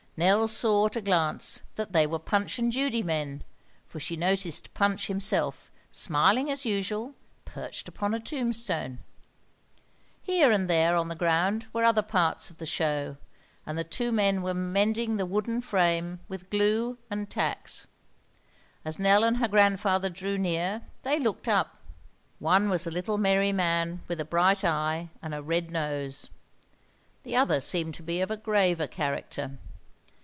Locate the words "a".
0.95-1.01, 8.13-8.19, 22.85-22.91, 24.21-24.25, 25.33-25.41, 28.29-28.37